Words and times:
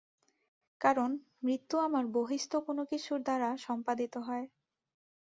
কারণ 0.81 1.09
মৃত্যু 1.43 1.75
আমার 1.79 2.05
বহিঃস্থ 2.15 2.53
কোন 2.67 2.77
কিছুর 2.85 3.19
দ্বারা 3.21 3.49
সম্পাদিত 3.57 4.13
হয়। 4.27 4.45